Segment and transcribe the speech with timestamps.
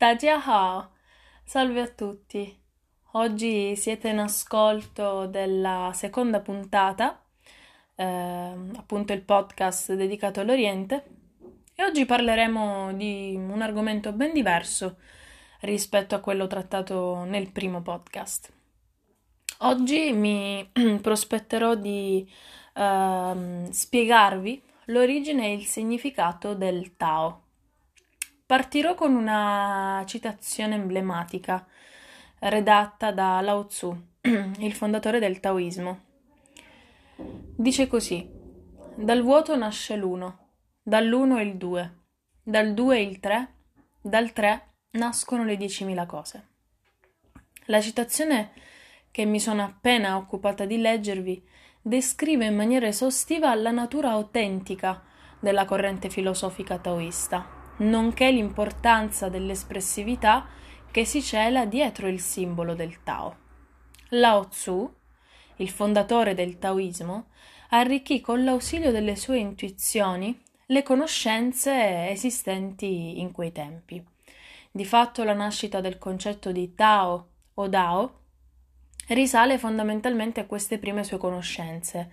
[0.00, 0.92] Dajiahao!
[1.44, 2.58] Salve a tutti!
[3.12, 7.22] Oggi siete in ascolto della seconda puntata,
[7.96, 11.04] eh, appunto il podcast dedicato all'Oriente,
[11.74, 14.96] e oggi parleremo di un argomento ben diverso
[15.60, 18.50] rispetto a quello trattato nel primo podcast.
[19.58, 20.66] Oggi mi
[21.02, 22.26] prospetterò di
[22.72, 27.48] eh, spiegarvi l'origine e il significato del Tao.
[28.50, 31.64] Partirò con una citazione emblematica
[32.40, 34.06] redatta da Lao Tzu,
[34.58, 36.00] il fondatore del Taoismo.
[37.14, 38.28] Dice così:
[38.96, 40.48] Dal vuoto nasce l'uno,
[40.82, 41.98] dall'uno il due,
[42.42, 43.54] dal due il tre,
[44.00, 46.48] dal tre nascono le diecimila cose.
[47.66, 48.50] La citazione
[49.12, 51.40] che mi sono appena occupata di leggervi
[51.80, 55.04] descrive in maniera esaustiva la natura autentica
[55.38, 60.46] della corrente filosofica taoista nonché l'importanza dell'espressività
[60.90, 63.36] che si cela dietro il simbolo del Tao.
[64.10, 64.92] Lao Tzu,
[65.56, 67.28] il fondatore del Taoismo,
[67.70, 74.04] arricchì con l'ausilio delle sue intuizioni le conoscenze esistenti in quei tempi.
[74.70, 78.18] Di fatto la nascita del concetto di Tao o Dao
[79.08, 82.10] risale fondamentalmente a queste prime sue conoscenze,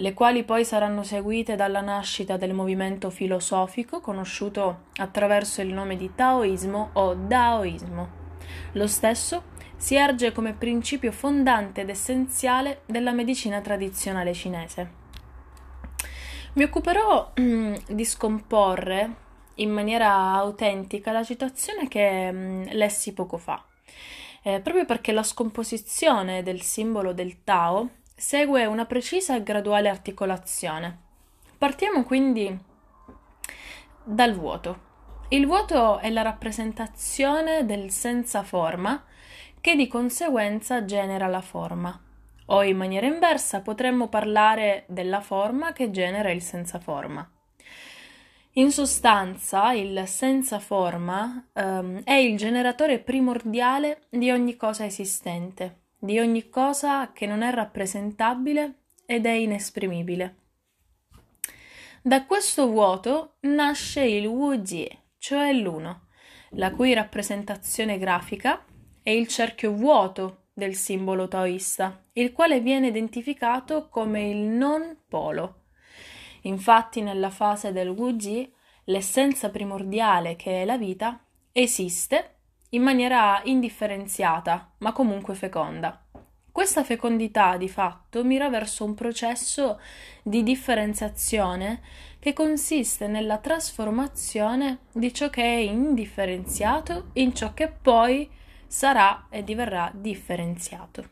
[0.00, 6.14] le quali poi saranno seguite dalla nascita del movimento filosofico conosciuto attraverso il nome di
[6.14, 8.18] Taoismo o Daoismo.
[8.72, 9.44] Lo stesso
[9.76, 14.98] si erge come principio fondante ed essenziale della medicina tradizionale cinese.
[16.54, 23.62] Mi occuperò mm, di scomporre in maniera autentica la citazione che mm, lessi poco fa,
[24.42, 30.98] eh, proprio perché la scomposizione del simbolo del Tao Segue una precisa e graduale articolazione.
[31.56, 32.54] Partiamo quindi
[34.04, 34.88] dal vuoto.
[35.30, 39.02] Il vuoto è la rappresentazione del senza forma
[39.62, 41.98] che di conseguenza genera la forma.
[42.48, 47.26] O in maniera inversa potremmo parlare della forma che genera il senza forma.
[48.54, 56.18] In sostanza, il senza forma ehm, è il generatore primordiale di ogni cosa esistente di
[56.18, 58.74] ogni cosa che non è rappresentabile
[59.04, 60.36] ed è inesprimibile.
[62.02, 66.06] Da questo vuoto nasce il Wujie, cioè l'uno,
[66.52, 68.64] la cui rappresentazione grafica
[69.02, 75.64] è il cerchio vuoto del simbolo taoista, il quale viene identificato come il non polo.
[76.42, 78.50] Infatti, nella fase del Wujie,
[78.84, 81.22] l'essenza primordiale che è la vita
[81.52, 82.39] esiste
[82.70, 86.04] in maniera indifferenziata, ma comunque feconda.
[86.52, 89.80] Questa fecondità, di fatto, mira verso un processo
[90.22, 91.80] di differenziazione
[92.18, 98.28] che consiste nella trasformazione di ciò che è indifferenziato in ciò che poi
[98.66, 101.08] sarà e diverrà differenziato.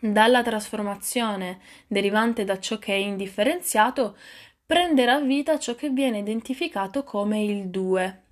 [0.00, 4.16] Dalla trasformazione derivante da ciò che è indifferenziato
[4.64, 8.22] prenderà vita ciò che viene identificato come il due.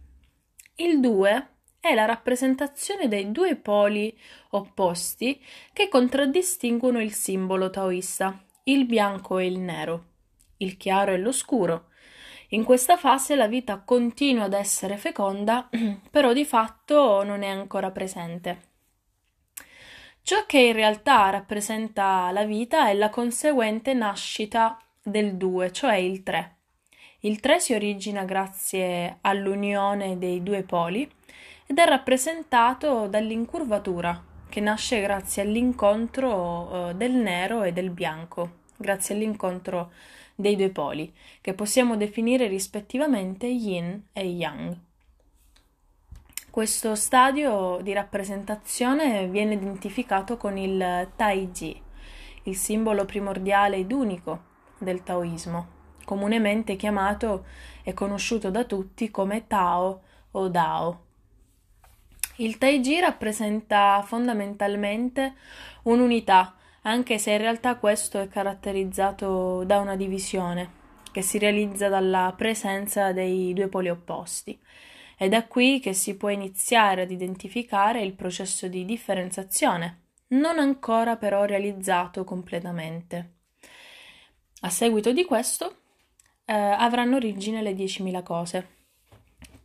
[0.76, 4.16] Il due è la rappresentazione dei due poli
[4.50, 10.04] opposti che contraddistinguono il simbolo taoista, il bianco e il nero,
[10.58, 11.86] il chiaro e l'oscuro.
[12.48, 15.68] In questa fase la vita continua ad essere feconda,
[16.10, 18.66] però di fatto non è ancora presente.
[20.22, 26.22] Ciò che in realtà rappresenta la vita è la conseguente nascita del due, cioè il
[26.22, 26.56] tre.
[27.20, 31.10] Il tre si origina grazie all'unione dei due poli
[31.70, 39.14] ed è rappresentato dall'incurvatura, che nasce grazie all'incontro eh, del nero e del bianco, grazie
[39.14, 39.92] all'incontro
[40.34, 41.12] dei due poli,
[41.42, 44.78] che possiamo definire rispettivamente yin e yang.
[46.48, 51.82] Questo stadio di rappresentazione viene identificato con il Taiji,
[52.44, 54.40] il simbolo primordiale ed unico
[54.78, 55.66] del taoismo,
[56.06, 57.44] comunemente chiamato
[57.82, 61.07] e conosciuto da tutti come Tao o Dao.
[62.40, 65.34] Il Taiji rappresenta fondamentalmente
[65.82, 70.70] un'unità, anche se in realtà questo è caratterizzato da una divisione
[71.10, 74.56] che si realizza dalla presenza dei due poli opposti.
[75.16, 81.16] È da qui che si può iniziare ad identificare il processo di differenziazione, non ancora
[81.16, 83.32] però realizzato completamente.
[84.60, 85.76] A seguito di questo
[86.44, 88.77] eh, avranno origine le 10.000 cose.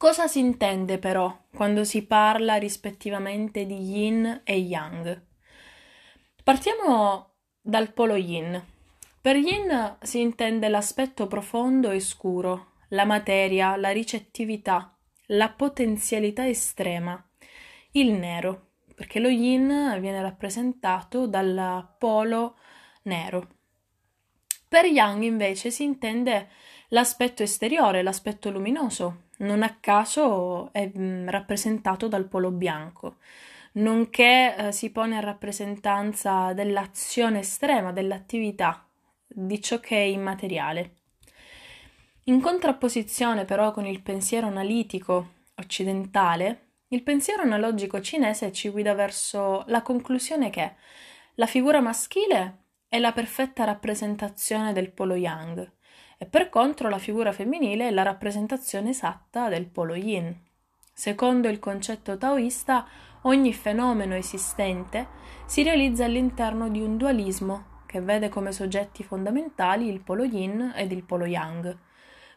[0.04, 5.22] Cosa si intende però quando si parla rispettivamente di yin e yang?
[6.44, 8.62] Partiamo dal polo yin.
[9.22, 14.94] Per yin si intende l'aspetto profondo e scuro, la materia, la ricettività,
[15.28, 17.26] la potenzialità estrema,
[17.92, 22.58] il nero, perché lo yin viene rappresentato dal polo
[23.04, 23.48] nero.
[24.68, 26.50] Per yang invece si intende
[26.90, 33.18] l'aspetto esteriore, l'aspetto luminoso, non a caso è mm, rappresentato dal polo bianco,
[33.74, 38.86] nonché eh, si pone a rappresentanza dell'azione estrema, dell'attività,
[39.28, 40.96] di ciò che è immateriale.
[42.26, 49.64] In contrapposizione però con il pensiero analitico occidentale, il pensiero analogico cinese ci guida verso
[49.68, 50.76] la conclusione che
[51.36, 55.70] la figura maschile è la perfetta rappresentazione del polo yang
[56.18, 60.36] e per contro la figura femminile è la rappresentazione esatta del polo yin.
[60.94, 62.86] Secondo il concetto taoista,
[63.24, 65.08] ogni fenomeno esistente
[65.46, 70.92] si realizza all'interno di un dualismo che vede come soggetti fondamentali il polo yin ed
[70.92, 71.78] il polo yang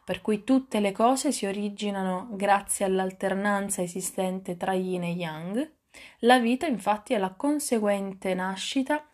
[0.07, 5.73] per cui tutte le cose si originano grazie all'alternanza esistente tra yin e yang.
[6.21, 9.05] La vita infatti è la conseguente nascita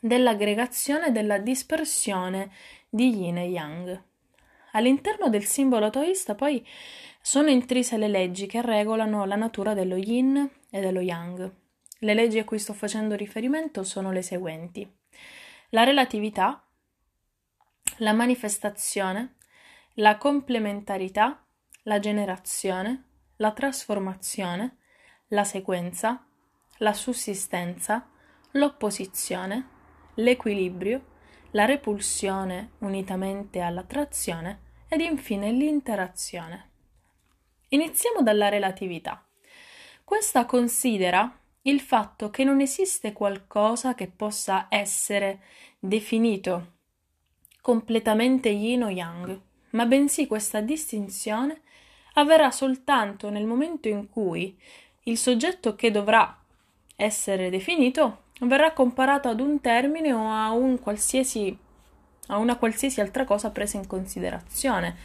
[0.00, 2.50] dell'aggregazione e della dispersione
[2.88, 4.02] di yin e yang.
[4.72, 6.66] All'interno del simbolo taoista poi
[7.20, 11.52] sono intrise le leggi che regolano la natura dello yin e dello yang.
[11.98, 14.90] Le leggi a cui sto facendo riferimento sono le seguenti.
[15.70, 16.64] La relatività,
[17.98, 19.34] la manifestazione,
[19.94, 21.44] la complementarità,
[21.82, 23.04] la generazione,
[23.36, 24.78] la trasformazione,
[25.28, 26.24] la sequenza,
[26.78, 28.08] la sussistenza,
[28.52, 29.78] l'opposizione,
[30.20, 31.06] l'equilibrio,
[31.52, 36.70] la repulsione unitamente all'attrazione ed infine l'interazione.
[37.68, 39.24] Iniziamo dalla relatività.
[40.04, 45.42] Questa considera il fatto che non esiste qualcosa che possa essere
[45.78, 46.78] definito
[47.60, 49.40] completamente yin o yang,
[49.70, 51.60] ma bensì questa distinzione
[52.14, 54.58] avverrà soltanto nel momento in cui
[55.04, 56.39] il soggetto che dovrà
[57.00, 60.78] essere definito verrà comparato ad un termine o a, un
[62.26, 64.96] a una qualsiasi altra cosa presa in considerazione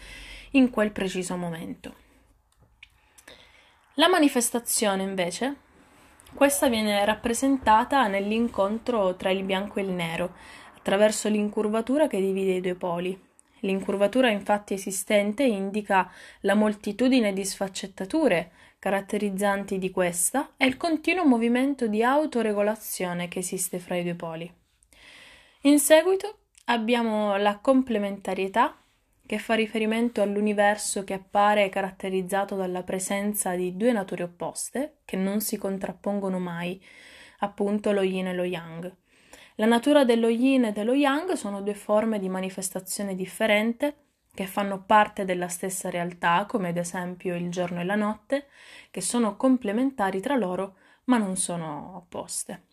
[0.51, 2.03] in quel preciso momento.
[3.95, 5.55] La manifestazione, invece,
[6.33, 10.33] questa viene rappresentata nell'incontro tra il bianco e il nero,
[10.77, 13.19] attraverso l'incurvatura che divide i due poli.
[13.59, 18.51] L'incurvatura infatti esistente indica la moltitudine di sfaccettature
[18.85, 24.53] caratterizzanti di questa e il continuo movimento di autoregolazione che esiste fra i due poli.
[25.61, 28.77] In seguito abbiamo la complementarietà
[29.25, 35.41] che fa riferimento all'universo che appare caratterizzato dalla presenza di due nature opposte che non
[35.41, 36.79] si contrappongono mai,
[37.39, 38.95] appunto lo yin e lo yang.
[39.55, 43.95] La natura dello yin e dello yang sono due forme di manifestazione differente
[44.35, 48.49] che fanno parte della stessa realtà, come ad esempio il giorno e la notte,
[48.91, 52.65] che sono complementari tra loro ma non sono opposte.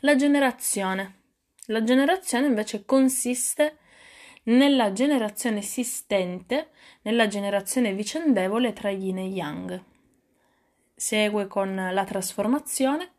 [0.00, 1.20] La generazione.
[1.66, 3.78] La generazione invece consiste
[4.44, 6.70] nella generazione esistente,
[7.02, 9.84] nella generazione vicendevole tra yin e yang.
[10.96, 13.12] Segue con la trasformazione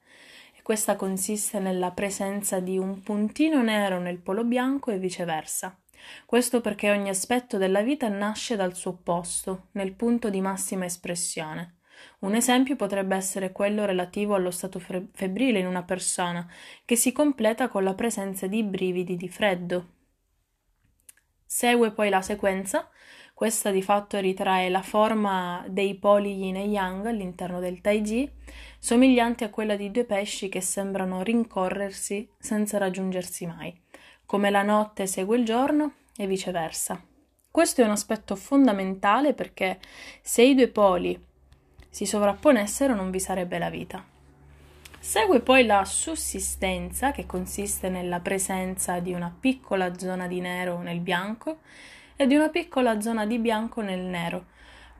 [0.63, 5.77] questa consiste nella presenza di un puntino nero nel polo bianco e viceversa.
[6.25, 11.77] Questo perché ogni aspetto della vita nasce dal suo opposto, nel punto di massima espressione.
[12.19, 16.49] Un esempio potrebbe essere quello relativo allo stato febbrile in una persona,
[16.85, 19.87] che si completa con la presenza di brividi di freddo.
[21.45, 22.89] Segue poi la sequenza,
[23.33, 28.31] questa di fatto ritrae la forma dei poli yin e yang all'interno del Taiji,
[28.79, 33.82] somiglianti a quella di due pesci che sembrano rincorrersi senza raggiungersi mai,
[34.25, 37.01] come la notte segue il giorno e viceversa.
[37.49, 39.79] Questo è un aspetto fondamentale perché
[40.21, 41.19] se i due poli
[41.89, 44.03] si sovrapponessero non vi sarebbe la vita.
[44.99, 51.01] Segue poi la sussistenza, che consiste nella presenza di una piccola zona di nero nel
[51.01, 51.59] bianco
[52.15, 54.45] e di una piccola zona di bianco nel nero,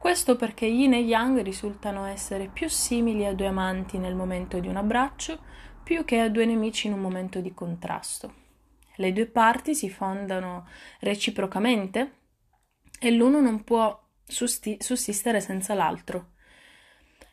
[0.04, 4.68] questo perché yin e yang risultano essere più simili a due amanti nel momento di
[4.68, 5.40] un abbraccio
[5.82, 8.43] più che a due nemici in un momento di contrasto.
[8.98, 10.68] Le due parti si fondano
[11.00, 12.18] reciprocamente
[13.00, 16.32] e l'uno non può susti- sussistere senza l'altro.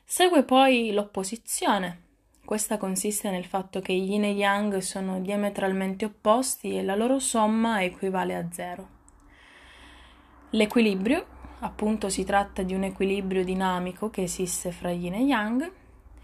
[0.04, 2.08] Segue poi l'opposizione.
[2.44, 7.82] Questa consiste nel fatto che yin e yang sono diametralmente opposti e la loro somma
[7.82, 8.88] equivale a zero.
[10.50, 15.72] L'equilibrio appunto si tratta di un equilibrio dinamico che esiste fra yin e yang,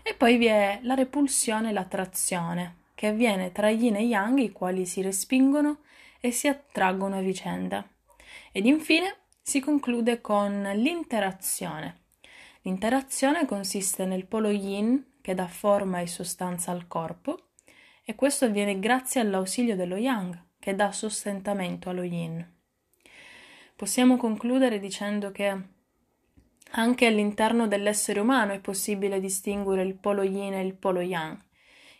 [0.02, 4.50] e poi vi è la repulsione e l'attrazione, che avviene tra yin e yang, i
[4.50, 5.81] quali si respingono
[6.19, 7.87] e si attraggono a vicenda.
[8.50, 12.05] Ed infine si conclude con l'interazione.
[12.62, 17.50] L'interazione consiste nel polo yin che dà forma e sostanza al corpo
[18.03, 22.55] e questo avviene grazie all'ausilio dello yang che dà sostentamento allo yin.
[23.76, 25.75] Possiamo concludere dicendo che
[26.71, 31.38] anche all'interno dell'essere umano è possibile distinguere il polo yin e il polo yang,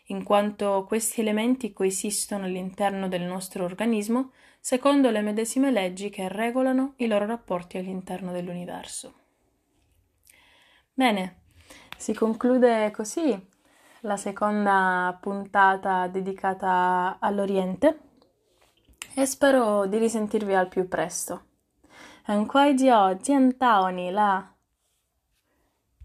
[0.06, 6.94] in quanto questi elementi coesistono all'interno del nostro organismo secondo le medesime leggi che regolano
[6.96, 9.14] i loro rapporti all'interno dell'universo.
[10.94, 11.42] Bene,
[11.96, 13.48] si conclude così
[14.00, 18.00] la seconda puntata dedicata all'Oriente
[19.14, 21.46] e spero di risentirvi al più presto.
[22.24, 24.52] 很快就见到你了。